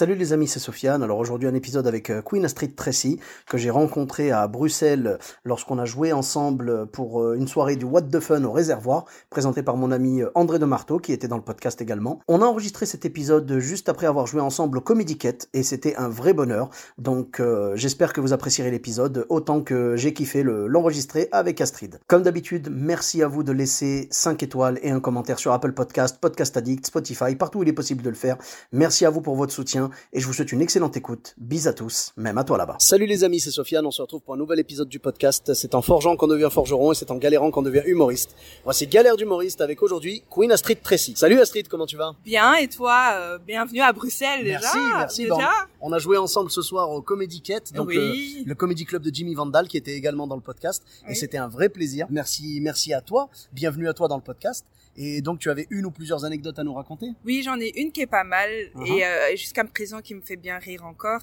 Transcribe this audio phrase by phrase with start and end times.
[0.00, 1.02] Salut les amis, c'est Sofiane.
[1.02, 5.78] Alors aujourd'hui un épisode avec euh, Queen Astrid Tracy que j'ai rencontré à Bruxelles lorsqu'on
[5.78, 9.76] a joué ensemble pour euh, une soirée du What the Fun au réservoir, présenté par
[9.76, 12.20] mon ami euh, André de Marteau qui était dans le podcast également.
[12.28, 15.94] On a enregistré cet épisode juste après avoir joué ensemble au Comedy Cat et c'était
[15.96, 16.70] un vrai bonheur.
[16.96, 17.42] Donc
[17.74, 22.00] j'espère que vous apprécierez l'épisode autant que j'ai kiffé l'enregistrer avec Astrid.
[22.06, 26.16] Comme d'habitude, merci à vous de laisser 5 étoiles et un commentaire sur Apple Podcast,
[26.18, 28.38] Podcast Addict, Spotify, partout où il est possible de le faire.
[28.72, 31.34] Merci à vous pour votre soutien et je vous souhaite une excellente écoute.
[31.38, 32.76] Bis à tous, même à toi là-bas.
[32.78, 35.54] Salut les amis, c'est Sofiane, on se retrouve pour un nouvel épisode du podcast.
[35.54, 38.34] C'est en forgeant qu'on devient forgeron et c'est en galérant qu'on devient humoriste.
[38.64, 41.14] Voici Galère d'humoriste avec aujourd'hui Queen Astrid Tracy.
[41.16, 42.14] Salut Astrid, comment tu vas?
[42.24, 44.60] Bien, et toi euh, Bienvenue à Bruxelles déjà.
[44.60, 45.22] Merci, merci.
[45.22, 45.50] Déjà
[45.80, 48.44] on a joué ensemble ce soir au Comedy Cat, donc oui.
[48.46, 50.84] le, Comedy Club de Jimmy Vandal qui était également dans le podcast.
[51.08, 52.06] Et c'était un vrai plaisir.
[52.10, 53.30] Merci, merci à toi.
[53.52, 54.66] Bienvenue à toi dans le podcast.
[54.96, 57.06] Et donc, tu avais une ou plusieurs anecdotes à nous raconter?
[57.24, 58.86] Oui, j'en ai une qui est pas mal Uh-huh.
[58.98, 61.20] et euh, jusqu'à présent qui me fait bien rire encore.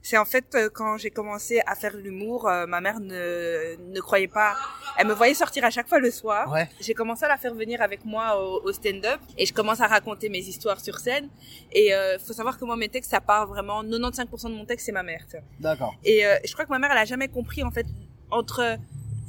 [0.00, 4.00] C'est en fait euh, quand j'ai commencé à faire l'humour, euh, ma mère ne, ne
[4.00, 4.54] croyait pas.
[4.96, 6.50] Elle me voyait sortir à chaque fois le soir.
[6.52, 6.68] Ouais.
[6.80, 9.86] J'ai commencé à la faire venir avec moi au, au stand-up et je commence à
[9.88, 11.28] raconter mes histoires sur scène.
[11.72, 14.86] Et euh, faut savoir que moi mes textes, ça part vraiment 95% de mon texte
[14.86, 15.24] c'est ma mère.
[15.60, 15.94] D'accord.
[16.04, 17.86] Et je crois que ma mère, elle a jamais compris en fait
[18.30, 18.78] entre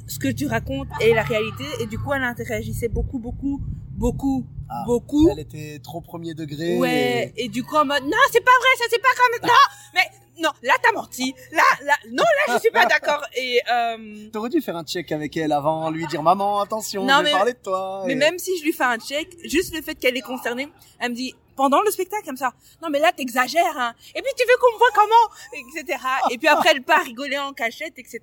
[0.06, 1.64] ce que tu racontes et la réalité.
[1.80, 3.60] Et du coup, elle interagissait beaucoup, beaucoup,
[4.00, 5.28] beaucoup, Ah, beaucoup.
[5.30, 6.78] Elle était trop premier degré.
[6.78, 7.32] Ouais.
[7.36, 9.54] Et du coup, en mode, non, c'est pas vrai, ça c'est pas comme, non,
[9.94, 11.34] mais, non, là t'as menti.
[11.52, 13.22] Là, là, non, là je suis pas d'accord.
[13.36, 17.14] Et, euh, T'aurais dû faire un check avec elle avant, lui dire maman, attention, Non,
[17.18, 18.04] je vais mais- parler de toi.
[18.06, 20.68] mais et- même si je lui fais un check, juste le fait qu'elle est concernée,
[20.98, 23.92] elle me dit, pendant le spectacle, comme ça, non, mais là t'exagères, hein.
[24.14, 25.98] Et puis tu veux qu'on me voit comment, etc.
[26.30, 28.20] Et puis après, elle part rigoler en cachette, etc.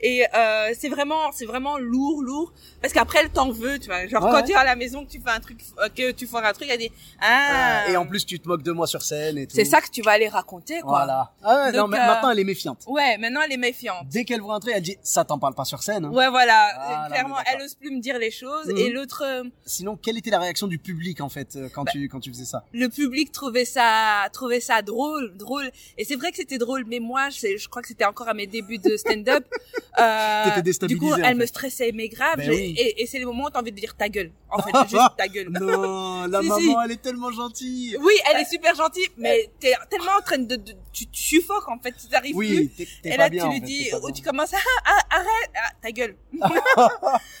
[0.00, 2.52] Et, euh, c'est vraiment, c'est vraiment lourd, lourd.
[2.82, 4.06] Parce qu'après, elle t'en veut, tu vois.
[4.08, 4.30] Genre, Ouais.
[4.32, 6.38] quand tu es à la maison, que tu fais un truc, euh, que tu fais
[6.38, 6.90] un truc, elle dit,
[7.20, 7.88] ah.
[7.88, 9.54] Et en plus, tu te moques de moi sur scène et tout.
[9.54, 10.98] c'est ça que tu vas aller raconter, quoi.
[10.98, 11.32] Voilà.
[11.44, 12.82] Ah non, mais euh, maintenant, elle est méfiante.
[12.88, 14.08] Ouais, maintenant elle est méfiante.
[14.08, 16.04] Dès qu'elle voit un truc, elle dit, ça t'en parle pas sur scène.
[16.06, 16.10] hein.
[16.10, 16.68] Ouais, voilà.
[16.78, 18.66] Ah, Clairement, elle ose plus me dire les choses.
[18.66, 18.76] Mhm.
[18.78, 19.22] Et l'autre,
[19.64, 22.44] Sinon, quelle était la réaction du public, en fait, quand Bah, tu, quand tu faisais
[22.44, 22.55] ça?
[22.72, 25.70] Le public trouvait ça, trouvait ça drôle, drôle.
[25.98, 28.34] Et c'est vrai que c'était drôle, mais moi, je, je crois que c'était encore à
[28.34, 29.44] mes débuts de stand-up.
[29.98, 31.34] Euh, du coup, en elle fait.
[31.34, 32.36] me stressait, mais grave.
[32.36, 32.74] Ben oui.
[32.76, 34.30] Et, et c'est les moments où t'as envie de dire ta gueule.
[34.50, 35.48] En fait, juste ta gueule.
[35.48, 36.76] Non, la Si, maman, si.
[36.84, 37.96] elle est tellement gentille.
[38.02, 41.66] Oui, elle est super gentille, mais t'es tellement en train de, de tu, tu suffoques
[41.70, 42.58] en fait, tu t'arrives plus.
[42.58, 43.46] Oui, t'es t'es Et là, bien.
[43.46, 46.14] tu lui dis, ou tu commences à, ah, arrête, ah, ta gueule.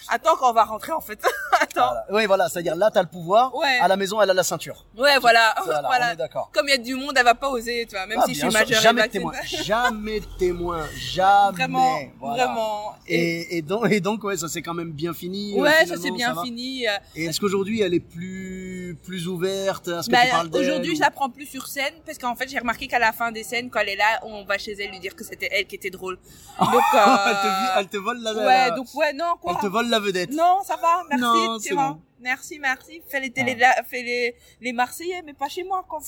[0.08, 1.20] Attends qu'on va rentrer, en fait.
[1.60, 1.88] Attends.
[1.88, 2.04] Voilà.
[2.10, 3.54] Oui, voilà, c'est-à-dire là, t'as le pouvoir.
[3.54, 3.78] Ouais.
[3.80, 4.86] À la maison, elle a la ceinture.
[4.96, 5.54] Ouais, voilà.
[5.64, 6.14] Voilà, voilà.
[6.14, 6.50] d'accord.
[6.52, 8.34] Comme il y a du monde, elle va pas oser, tu vois, même Ah, si
[8.34, 9.32] je suis majeure jamais de témoin.
[9.64, 10.86] jamais de témoin.
[10.96, 11.52] Jamais.
[11.52, 12.46] Vraiment, Voilà.
[12.46, 12.94] vraiment.
[13.08, 15.54] Et, Et, donc, et donc, ouais, ça s'est quand même bien fini.
[15.58, 16.86] euh, ouais, ça s'est bien fini.
[16.86, 16.90] euh.
[17.14, 20.18] Et est-ce qu'aujourd'hui, elle est plus, plus ouverte Bah,
[20.52, 23.12] aujourd'hui, ou- je la prends plus sur scène parce qu'en fait, j'ai remarqué qu'à la
[23.12, 25.48] fin des scènes, quand elle est là, on va chez elle lui dire que c'était
[25.50, 26.18] elle qui était drôle.
[26.60, 29.52] Donc, euh, elle, te, vi- elle te vole la ouais, la- donc ouais, non, quoi.
[29.56, 30.30] Elle te vole la vedette.
[30.32, 31.22] Non, ça va, merci,
[31.62, 31.90] tu c'est vois.
[31.90, 32.00] bon.
[32.20, 33.02] Merci, merci.
[33.08, 36.00] Fais les télé, la- fais les, les Marseillais, mais pas chez moi, quand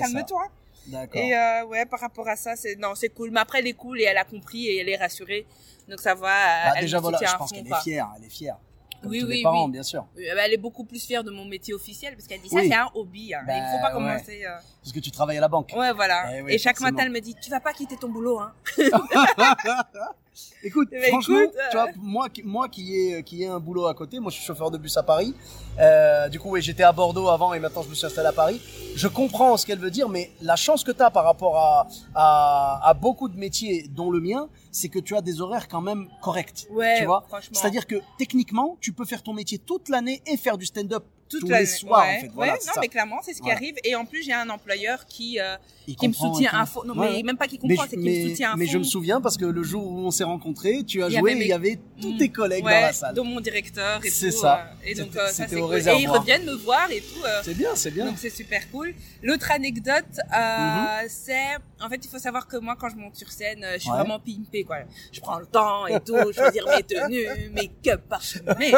[0.00, 0.42] Calme-toi.
[0.88, 1.20] D'accord.
[1.22, 3.30] Et euh, ouais, par rapport à ça, c'est non, c'est cool.
[3.30, 5.46] Mais après, elle est cool et elle a compris et elle est rassurée.
[5.88, 6.20] Donc ça va.
[6.28, 8.10] Bah, elle déjà, voilà, je pense qu'elle est fière.
[8.18, 8.56] Elle est fière.
[9.04, 9.70] Comme Oui, oui, parents, oui.
[9.72, 10.04] bien sûr.
[10.16, 12.88] Elle est beaucoup plus fière de mon métier officiel parce qu'elle dit ça, c'est un
[12.94, 13.32] hobby.
[13.34, 13.42] Hein.
[13.46, 13.92] Bah, Il faut pas ouais.
[13.94, 14.44] commencer.
[14.44, 14.50] euh.
[14.82, 15.72] Parce que tu travailles à la banque.
[15.76, 16.24] Ouais, voilà.
[16.48, 16.96] Eh et chaque forcément.
[16.96, 18.52] matin, elle me dit, tu vas pas quitter ton boulot, hein.
[20.62, 21.92] Écoute, Bah, franchement, écoute, tu vois, euh.
[21.96, 24.70] moi, qui- moi qui ai, qui ai un boulot à côté, moi je suis chauffeur
[24.70, 25.34] de bus à Paris.
[25.78, 28.32] Euh, du coup, oui, j'étais à Bordeaux avant et maintenant je me suis installé à
[28.32, 28.60] Paris.
[28.96, 31.86] Je comprends ce qu'elle veut dire, mais la chance que tu as par rapport à,
[32.14, 35.80] à, à beaucoup de métiers, dont le mien, c'est que tu as des horaires quand
[35.80, 36.66] même corrects.
[36.70, 37.24] Ouais, tu vois?
[37.28, 37.50] franchement.
[37.58, 41.04] C'est-à-dire que techniquement, tu peux faire ton métier toute l'année et faire du stand-up
[41.40, 42.30] Toute tous la- les soirs, ouais, en fait.
[42.34, 42.80] Voilà, ouais, c'est non, ça.
[42.80, 43.56] mais clairement, c'est ce qui Voilà.
[43.56, 43.74] arrive.
[43.84, 45.56] Et en plus, j'ai un employeur qui, euh,
[45.98, 46.82] qui me soutient à fond.
[46.84, 48.58] Non, mais même pas qui comprend, je- c'est qu'il me soutient à fond.
[48.58, 51.18] mais je me souviens parce que le jour où on s'est rencontrés, tu as Il
[51.18, 52.18] joué avait et il mes- y avait tous Mm.
[52.18, 53.14] tes collègues dans la salle.
[53.14, 54.38] dont mon directeur et C'est tout.
[54.38, 54.58] ça.
[54.58, 55.76] euh, et donc, euh, ça, c'est au cool.
[55.76, 57.20] Et ils reviennent me voir et tout.
[57.44, 58.06] C'est bien, c'est bien.
[58.06, 58.94] Donc c'est super cool.
[59.22, 61.08] L'autre anecdote, Mhm.
[61.08, 63.90] c'est, en fait, il faut savoir que moi, quand je monte sur scène, je suis
[63.90, 64.78] vraiment pimpée, quoi.
[65.12, 68.72] Je prends le temps et tout, choisir mes tenues, mes cups parfumés.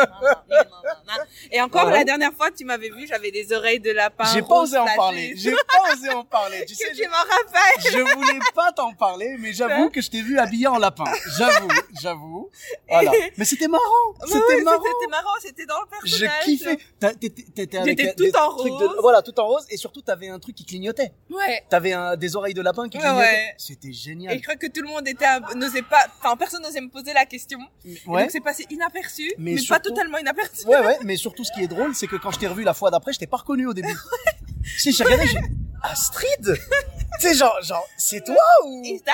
[1.52, 4.24] Et encore, la dernière fois, fois tu m'avais vu, j'avais des oreilles de lapin.
[4.32, 5.34] J'ai pas osé en parler.
[5.36, 6.64] J'ai pas osé en parler.
[6.66, 7.92] Tu sais, Que je, tu m'en rappelles.
[7.92, 11.04] je voulais pas t'en parler, mais j'avoue que je t'ai vu habillé en lapin.
[11.38, 11.68] J'avoue,
[12.00, 12.50] j'avoue.
[12.88, 13.10] Voilà.
[13.36, 13.82] Mais c'était marrant.
[14.26, 14.82] C'était marrant.
[14.82, 16.44] C'était marrant, c'était dans le Je personnage.
[16.44, 16.78] kiffais.
[17.00, 18.80] T'as- T'étais avec tout des en trucs rose.
[18.96, 19.64] De, voilà, tout en rose.
[19.70, 21.12] Et surtout, t'avais un truc qui clignotait.
[21.30, 21.64] Ouais.
[21.68, 23.18] T'avais des oreilles de lapin qui clignotaient.
[23.20, 23.54] ouais.
[23.58, 24.36] C'était Et génial.
[24.36, 27.24] je crois que tout le monde était, n'osait pas, enfin personne n'osait me poser la
[27.26, 27.58] question.
[27.84, 28.22] Et Ouais.
[28.22, 30.66] donc c'est passé inaperçu, Mais mais, surtout- pas totalement inaperçu.
[30.66, 32.74] Ouais, ouais, mais surtout ce qui est drôle, c'est que quand je t'ai revu la
[32.74, 33.96] fois d'après, je t'ai pas reconnu au début.
[34.78, 35.38] si, j'ai regardé, j'ai
[35.82, 36.60] Astrid?
[37.20, 38.82] Tu sais, genre, genre, c'est toi ou?
[38.84, 39.12] Is that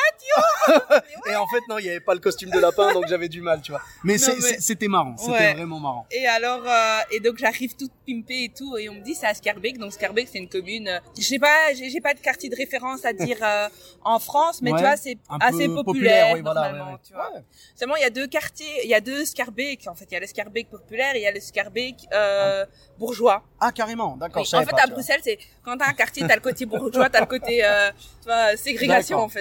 [1.30, 3.40] Et en fait, non, il y avait pas le costume de lapin, donc j'avais du
[3.40, 3.80] mal, tu vois.
[4.04, 5.54] Mais, c'était marrant, c'était Ouais.
[5.54, 6.06] vraiment marrant.
[6.10, 9.26] Et alors, euh, et donc j'arrive toute pimpée et tout, et on me dit c'est
[9.26, 9.78] à Scarbeck.
[9.78, 12.56] Donc Scarbeck c'est une commune, euh, je sais pas, j'ai j'ai pas de quartier de
[12.56, 13.68] référence à dire euh,
[14.04, 16.98] en France, mais Ouais, tu vois c'est assez peu populaire, oui, voilà, normalement, ouais.
[17.06, 17.30] tu vois.
[17.76, 19.86] Seulement il y a deux quartiers, il y a deux Scarbeck.
[19.86, 22.64] En fait, il y a le Scarbeck populaire et il y a le Scarbeck euh,
[22.98, 23.42] bourgeois.
[23.60, 24.42] Ah, carrément, d'accord.
[24.42, 24.58] Oui.
[24.58, 24.86] En fait, pas, à.
[24.86, 28.26] Bruxelles, c'est quand t'as un quartier, t'as le côté bourgeois, t'as le côté, euh, tu
[28.26, 29.40] vois, ségrégation en fait.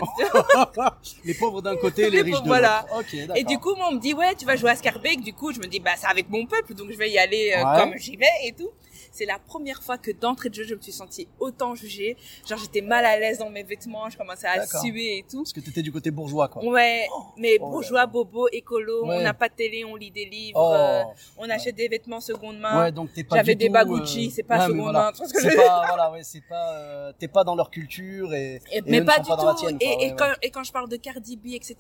[1.26, 3.36] les pauvres d'un côté, les, Les riches de l'autre.
[3.36, 5.22] Et du coup, moi, on me dit, ouais, tu vas jouer à Scarbeck.
[5.22, 7.54] Du coup, je me dis, bah, c'est avec mon peuple, donc je vais y aller
[7.56, 7.80] euh, Ouais.
[7.80, 8.70] comme j'y vais et tout.
[9.12, 12.16] C'est la première fois que d'entrée de jeu, je me suis sentie autant jugée.
[12.48, 15.44] Genre, j'étais mal à l'aise dans mes vêtements, je commençais à suer et tout.
[15.44, 16.64] Parce que t'étais du côté bourgeois, quoi.
[16.64, 19.18] Ouais, mais oh bourgeois, bobo, écolo, Ouais.
[19.18, 20.74] on n'a pas de télé, on lit des livres, Oh.
[20.74, 21.04] euh,
[21.38, 22.84] on achète des vêtements seconde main.
[22.86, 25.00] Ouais, donc t'es pas J'avais des tout, Bagucci, euh, c'est pas ouais, seconde voilà.
[25.08, 25.12] main.
[25.12, 27.70] Tu vois ce que je pas, voilà, ouais, c'est pas, euh, t'es pas dans leur
[27.70, 29.56] culture et, Et- et mais eux pas ne du pas tout.
[29.60, 31.76] tienne, et, quand, et quand je parle de Cardi B, etc.,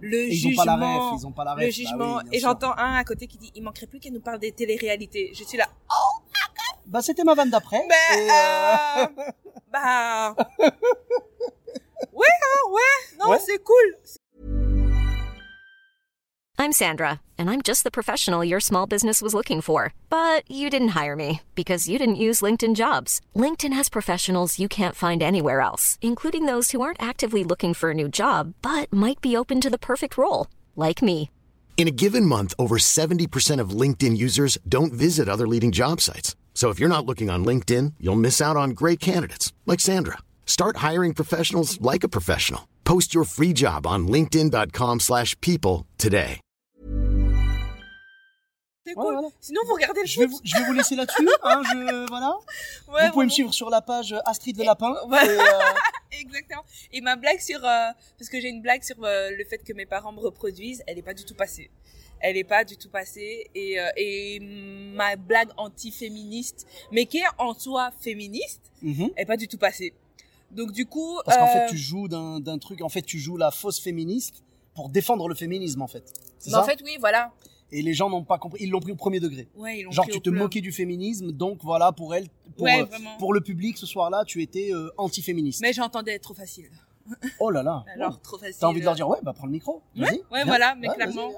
[0.00, 1.64] le Et ils ont jugement, pas la ref, ils ont pas la ref.
[1.64, 4.38] le jugement, et j'entends un à côté qui dit, il manquerait plus qu'elle nous parle
[4.38, 5.30] des téléréalités.
[5.34, 5.68] Je suis là,
[6.90, 7.80] Bah, c'était ma vanne d'après.
[7.88, 9.30] ben, euh, euh,
[9.72, 13.38] bah, ouais, hein, ouais, non, Ouais.
[13.38, 13.94] c'est cool.
[16.58, 19.94] I'm Sandra, and I'm just the professional your small business was looking for.
[20.10, 23.20] But you didn't hire me because you didn't use LinkedIn jobs.
[23.34, 27.90] LinkedIn has professionals you can't find anywhere else, including those who aren't actively looking for
[27.90, 31.30] a new job but might be open to the perfect role, like me.
[31.78, 36.36] In a given month, over 70% of LinkedIn users don't visit other leading job sites.
[36.60, 40.18] So if you're not looking on LinkedIn, you'll miss out on great candidates like Sandra.
[40.44, 42.68] Start hiring professionals like a professional.
[42.84, 46.38] Post your free job on linkedin.com/people slash people today.
[48.86, 49.14] C'est Ouais, cool.
[49.14, 49.28] voilà.
[49.40, 50.32] Sinon, vous regardez le Je vais, foot.
[50.36, 52.28] vous, je vais vous laisser là-dessus, hein, je, voilà.
[52.28, 53.30] Ouais, vous pouvez me vraiment.
[53.30, 54.94] suivre sur la page Astrid le Lapin.
[55.08, 55.24] Ouais.
[55.24, 55.44] Et, euh,
[56.20, 56.64] Exactement.
[56.92, 59.72] Et ma blague sur, euh, parce que j'ai une blague sur euh, le fait que
[59.72, 61.70] mes parents me reproduisent, elle est pas du tout passée.
[62.20, 63.46] Elle est pas du tout passée.
[63.54, 69.36] Et, euh, et ma blague anti-féministe, mais qui est en soi féministe, elle est pas
[69.36, 69.94] du tout passée.
[70.50, 73.36] Donc du coup, Parce qu'en euh, fait, tu joues d'un truc, en fait, tu joues
[73.36, 74.42] la fausse féministe
[74.74, 76.12] pour défendre le féminisme, en fait.
[76.46, 77.32] Mais ça en fait oui, voilà.
[77.72, 79.48] Et les gens n'ont pas compris, ils l'ont pris au premier degré.
[79.54, 82.26] Ouais, ils l'ont Genre, pris tu te moquais du féminisme, donc voilà, pour elle,
[82.56, 82.86] pour, Ouais, euh,
[83.20, 85.60] pour le public, ce soir-là, tu étais euh, anti-féministe.
[85.60, 86.68] Mais j'entendais être trop facile.
[87.38, 87.84] Oh là là.
[87.94, 88.20] Alors Oh.
[88.22, 88.56] trop facile.
[88.58, 89.82] T'as envie de leur dire, ouais, bah prends le micro.
[89.94, 90.44] Vas-y, ouais, viens.
[90.46, 91.30] voilà, mais clairement.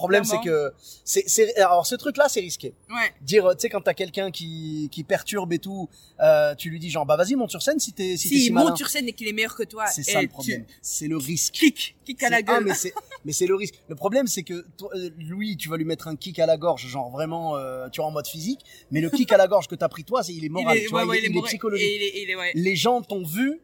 [0.00, 0.72] Problème, c'est que,
[1.04, 2.74] c'est, c'est, alors ce truc-là, c'est risqué.
[2.88, 3.12] Ouais.
[3.20, 5.88] Dire, tu sais, quand t'as quelqu'un qui, qui perturbe et tout,
[6.20, 8.40] euh, tu lui dis genre, bah vas-y, monte sur scène si t'es, si, t'es Si
[8.40, 8.68] si il malin.
[8.70, 10.64] monte sur scène et qu'il est meilleur que toi, C'est ça le tu- problème.
[10.82, 11.52] C'est le risque.
[11.54, 12.56] Kick, kick à la gueule.
[12.58, 12.92] Ah, mais c'est,
[13.24, 13.74] mais c'est le risque.
[13.88, 16.56] Le problème, c'est que toi, euh, Louis, tu vas lui mettre un kick à la
[16.56, 18.60] gorge, genre vraiment, euh, tu vois, en mode physique.
[18.90, 20.76] Mais le kick à la gorge que t'as pris toi, c'est, il est Il moral,
[20.78, 21.48] est- tu vois, ouais, ouais, il, est- il est moral.
[21.48, 21.86] psychologique.
[21.86, 22.52] Et il est, il est, ouais.
[22.54, 23.60] Les gens t'ont vu,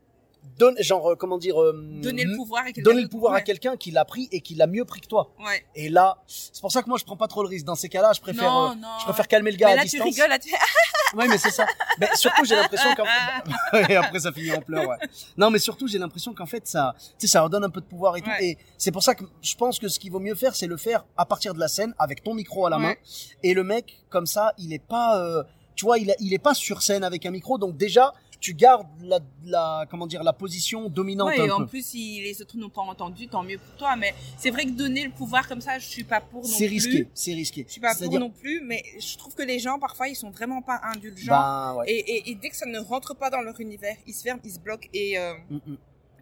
[0.58, 1.72] donne, genre, euh, comment dire, euh,
[2.02, 4.54] Donner le pouvoir à quelqu'un donner le pouvoir à quelqu'un qui l'a pris et qui
[4.54, 5.30] l'a mieux pris que toi.
[5.38, 5.64] Ouais.
[5.74, 7.66] Et là, c'est pour ça que moi, je prends pas trop le risque.
[7.66, 8.88] Dans ces cas-là, je préfère, Non, euh, non.
[9.00, 10.14] je préfère calmer le gars Mais à là, tu distance.
[10.14, 10.50] rigoles, là, tu
[11.16, 11.66] Ouais, mais c'est ça.
[12.00, 13.04] Mais surtout, j'ai l'impression qu'en
[13.88, 14.96] et après, ça finit en pleurs, ouais.
[15.36, 17.86] Non, mais surtout, j'ai l'impression qu'en fait, ça, tu sais, ça redonne un peu de
[17.86, 18.30] pouvoir et tout.
[18.40, 20.76] Et c'est pour ça que je pense que ce qu'il vaut mieux faire, c'est le
[20.76, 22.94] faire à partir de la scène, avec ton micro à la main.
[23.42, 25.42] Et le mec, comme ça, il est pas, euh,
[25.76, 27.56] tu vois, il, a- il est pas sur scène avec un micro.
[27.58, 28.12] Donc déjà,
[28.46, 31.66] tu gardes la, la comment dire, la position dominante Ouais, et un en peu.
[31.66, 33.96] plus, si les autres n'ont pas entendu, tant mieux pour toi.
[33.96, 36.66] Mais c'est vrai que donner le pouvoir comme ça, je suis pas pour non C'est
[36.66, 37.64] risqué, c'est risqué.
[37.66, 40.30] Je suis pas pour non plus, mais je trouve que les gens, parfois, ils sont
[40.30, 41.32] vraiment pas indulgents.
[41.32, 41.90] bah, ouais.
[41.90, 44.40] et, et, et dès que ça ne rentre pas dans leur univers, ils se ferment,
[44.44, 45.76] ils se bloquent et euh, Mm, mm.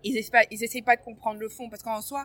[0.05, 1.69] ils essayent pas, ils essayent pas de comprendre le fond.
[1.69, 2.25] Parce qu'en soi,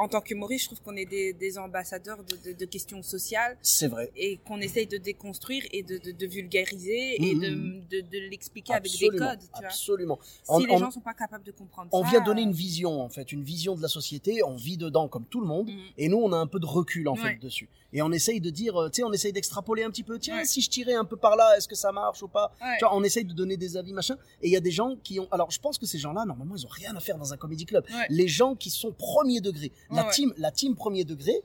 [0.00, 3.56] en tant qu'humoriste, je trouve qu'on est des, des ambassadeurs de, de, de questions sociales
[3.62, 4.10] C'est vrai.
[4.16, 7.84] et qu'on essaye de déconstruire et de, vulgariser et Mhm.
[7.90, 9.38] de, l'expliquer avec des codes.
[9.40, 9.66] Tu vois.
[9.66, 10.18] absolument.
[10.22, 12.46] Si On- les on- gens sont pas capables de comprendre On ça, vient donner euh,
[12.46, 14.42] une vision, en fait, une vision de la société.
[14.42, 15.68] On vit dedans comme tout le monde.
[15.68, 15.78] Mhm.
[15.98, 17.68] Et nous, on a un peu de recul, en fait, dessus.
[17.92, 20.18] Et on essaye de dire, euh, tu sais, on essaye d'extrapoler un petit peu.
[20.18, 20.44] Tiens, Ouais.
[20.44, 22.52] si je tirais un peu par là, est-ce que ça marche ou pas?
[22.62, 22.76] Ouais.
[22.78, 24.16] Tu vois, on essaye de donner des avis, machin.
[24.42, 25.28] Et il y a des gens qui ont.
[25.32, 27.66] Alors, je pense que ces gens-là, normalement, ils ont rien à faire dans un comédie
[27.66, 27.84] club.
[28.08, 30.14] Les gens qui sont premier degré, la Ouais, ouais.
[30.14, 31.42] team, la team premier degré,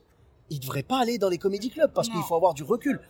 [0.50, 3.00] ils devraient pas aller dans les comédie clubs parce qu'il faut avoir du recul.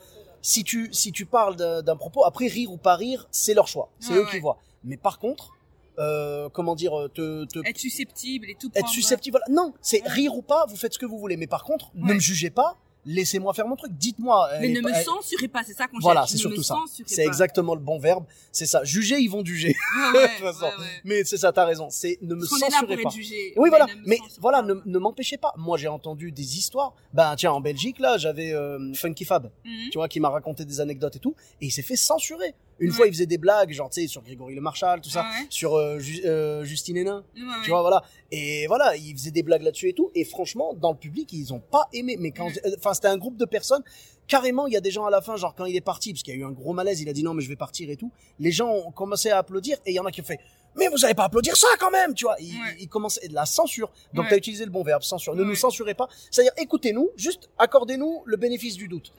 [0.43, 3.90] si tu si tu parles d'un propos, après rire ou pas rire, c'est leur choix,
[3.99, 4.59] c'est Ouais, eux qui voient.
[4.85, 5.50] Mais par contre,
[5.99, 8.71] euh, comment dire, te, te Être susceptible et tout.
[8.75, 9.38] être susceptible.
[9.45, 9.62] Voilà.
[9.62, 11.37] Non, c'est rire ou pas, vous faites ce que vous voulez.
[11.37, 12.76] Mais par contre, ne me jugez pas.
[13.07, 13.93] Laissez-moi faire mon truc.
[13.93, 14.51] Dites-moi.
[14.61, 16.77] Mais ne me censurez pas, c'est ça qu'on Voilà, c'est surtout ça.
[17.07, 18.25] C'est exactement le bon verbe.
[18.53, 18.83] C'est ça.
[18.85, 19.75] Juger, ils vont juger.
[20.15, 20.67] Ouais, de toute façon.
[21.05, 21.89] Mais c'est ça, t'as raison.
[21.91, 23.11] C'est ne me censurez pas.
[23.57, 23.87] Oui, voilà.
[24.05, 25.55] Mais voilà, ne m'empêchez pas.
[25.57, 26.95] Moi, j'ai entendu des histoires.
[27.15, 29.91] Ben, tiens, en Belgique, là, j'avais euh, Funky Fab, Mhm.
[29.91, 31.35] tu vois, qui m'a raconté des anecdotes et tout.
[31.61, 32.55] Et il s'est fait censurer.
[32.78, 32.95] Une Ouais.
[32.97, 35.47] fois, il faisait des blagues, genre, tu sais, sur Grégory Le Marchal, tout ça, ouais.
[35.49, 37.25] sur euh, Ju- euh, Justine Hénin.
[37.35, 37.42] Ouais.
[37.64, 38.02] Tu vois, voilà.
[38.30, 40.11] Et voilà, ils faisaient des blagues là-dessus et tout.
[40.14, 42.16] Et franchement, dans le public, ils ont pas aimé.
[42.18, 43.83] Mais quand, enfin, c'était un groupe de personnes.
[44.28, 46.23] Carrément, il y a des gens à la fin, genre quand il est parti, parce
[46.25, 47.88] qu'il y a eu un gros malaise, il a dit non, mais je vais partir
[47.90, 48.11] et tout.
[48.40, 50.40] Les gens ont commencé à applaudir et il y en a qui ont fait,
[50.76, 52.37] mais vous allez pas applaudir ça quand même, tu vois.
[52.40, 52.87] Ils, Ouais.
[52.87, 53.90] commençaient de la censure.
[54.14, 54.30] Donc Ouais.
[54.30, 55.35] t'as utilisé le bon verbe, censure.
[55.35, 55.49] Ne Ouais.
[55.49, 56.09] nous censurez pas.
[56.30, 59.12] C'est-à-dire, écoutez-nous, juste accordez-nous le bénéfice du doute.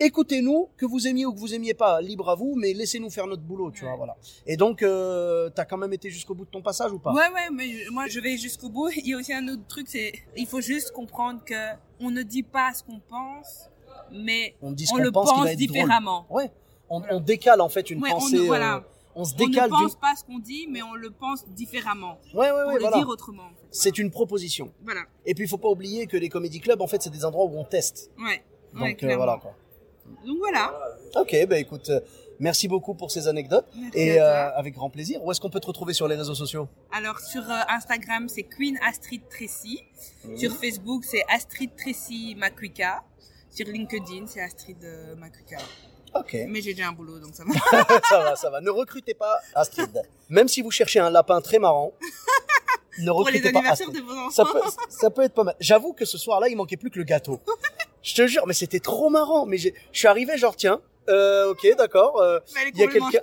[0.00, 3.28] Écoutez-nous, que vous aimiez ou que vous aimiez pas, libre à vous, mais laissez-nous faire
[3.28, 4.16] notre boulot, tu vois, voilà.
[4.44, 7.12] Et donc, euh, t'as quand même été jusqu'au bout de ton passage ou pas?
[7.12, 8.88] Ouais, ouais, mais je- moi je vais jusqu'au bout.
[8.96, 11.54] Il y a aussi un autre truc, c'est il faut juste comprendre que
[12.00, 13.68] on ne dit pas ce qu'on pense,
[14.10, 15.54] mais On dit ce on le pense être drôle.
[15.56, 16.26] différemment.
[16.28, 16.50] Ouais.
[16.90, 17.14] On, Voilà.
[17.14, 18.36] on décale en fait une on pensée.
[18.36, 18.76] ne- voilà.
[18.78, 18.80] euh,
[19.16, 22.18] on se On ne pense pas ce qu'on dit, mais on le pense différemment.
[22.34, 22.98] Ouais, ouais, Pour le voilà.
[22.98, 23.44] dire autrement.
[23.44, 23.66] en fait.
[23.70, 24.72] C'est une proposition.
[24.84, 25.02] Voilà.
[25.24, 27.44] Et puis il faut pas oublier que les comédie clubs, en fait, c'est des endroits
[27.44, 28.10] où on teste.
[28.18, 28.42] Ouais.
[28.74, 29.54] Donc euh, voilà quoi.
[30.26, 30.72] Donc voilà.
[31.16, 32.00] Ok, bah écoute, euh,
[32.40, 35.24] merci beaucoup pour ces anecdotes Merci et euh, avec grand plaisir.
[35.24, 36.68] Où est-ce qu'on peut te retrouver sur les réseaux sociaux?
[36.90, 39.80] Alors sur Instagram, c'est Queen Astrid Tracy.
[40.36, 43.04] Sur Facebook, c'est Astrid Tracy Makwika.
[43.50, 44.78] Sur LinkedIn, c'est Astrid
[45.16, 45.58] Makwika.
[46.14, 47.98] Ok, Mais j'ai déjà un boulot, donc ça va.
[48.08, 48.60] ça va, ça va.
[48.60, 50.02] Ne recrutez pas Astrid.
[50.28, 51.92] Même si vous cherchez un lapin très marrant,
[52.98, 54.04] ne Pour les recrutez pas anniversaires Astrid.
[54.04, 54.30] de vos enfants.
[54.30, 55.56] Ça peut, ça peut être pas mal.
[55.60, 57.40] J'avoue que ce soir-là, il manquait plus que le gâteau.
[58.02, 59.46] Je te jure, mais c'était trop marrant.
[59.46, 62.20] Mais j'ai- je suis arrivé genre tiens, euh, ok, d'accord.
[62.20, 63.20] euh, Mais il y a quelqu'un-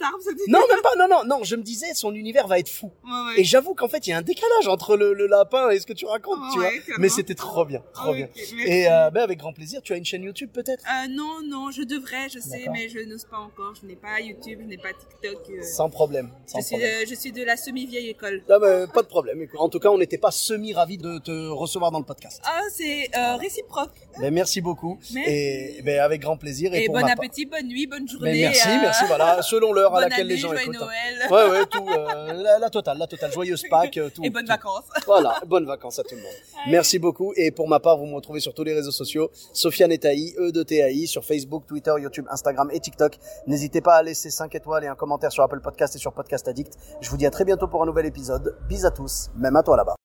[0.47, 0.95] Non, même pas.
[0.97, 1.43] Non, non, non.
[1.43, 2.91] Je me disais, son univers va être fou.
[3.03, 3.41] Ouais, ouais.
[3.41, 5.85] Et j'avoue qu'en fait, il y a un décalage entre le, le lapin et ce
[5.85, 6.69] que tu racontes, tu vois.
[6.97, 8.27] Mais c'était trop bien, trop bien.
[8.35, 8.55] merci.
[8.65, 9.81] Et euh, ben avec grand plaisir.
[9.81, 10.83] Tu as une chaîne YouTube peut-être?
[10.87, 13.73] Euh, non, non, je devrais, je sais, mais je n'ose pas encore.
[13.81, 15.41] Je n'ai pas YouTube, je n'ai pas TikTok.
[15.49, 16.29] euh, Sans problème.
[16.45, 17.01] Sans je, suis problème.
[17.03, 18.43] de, je suis de la semi-vieille école.
[18.49, 19.45] Ah, ben, pas de problème.
[19.57, 22.41] En tout cas, on n'était pas semi ravis de te recevoir dans le podcast.
[22.45, 23.91] Ah, c'est euh, réciproque.
[24.19, 24.99] Ben, merci beaucoup.
[25.13, 25.31] Merci.
[25.31, 26.73] Et ben, avec grand plaisir.
[26.73, 28.41] Et, Et pour bon ma appétit, bonne nuit, bonne journée.
[28.41, 29.05] merci, euh, merci.
[29.07, 30.79] Voilà, selon l'heure à laquelle année, les gens joyeux écoutent.
[30.79, 31.27] Noël.
[31.29, 31.87] Ouais, ouais, tout.
[31.89, 33.31] euh, la, la totale, la totale.
[33.31, 34.23] Joyeuse Pâques, euh, tout.
[34.23, 34.49] Et bonnes tout.
[34.51, 34.83] vacances.
[35.05, 36.31] Voilà, bonnes vacances à tout le monde.
[36.67, 37.33] Merci beaucoup.
[37.35, 39.31] Et pour ma part, vous me retrouvez sur tous les réseaux sociaux.
[39.53, 43.17] Sofiane Etaï, E de TAI, sur Facebook, Twitter, YouTube, Instagram et TikTok.
[43.47, 46.47] N'hésitez pas à laisser 5 étoiles et un commentaire sur Apple Podcast et sur Podcast
[46.47, 46.73] Addict.
[47.01, 48.57] Je vous dis à très bientôt pour un nouvel épisode.
[48.67, 49.95] Bis à tous, même à toi là-bas.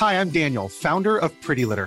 [0.00, 1.86] Hi, I'm Daniel, founder of Pretty Litter.